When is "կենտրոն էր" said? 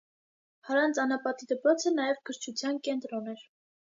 2.89-3.45